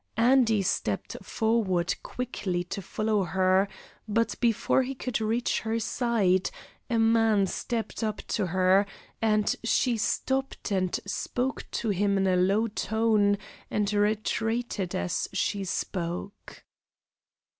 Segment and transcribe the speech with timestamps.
[0.17, 3.67] Andy stepped forward quickly to follow her,
[4.07, 6.49] but before he could reach her side
[6.89, 8.87] a man stepped up to her,
[9.21, 13.37] and she stopped and spoke to him in a low tone
[13.69, 16.65] and retreated as she spoke.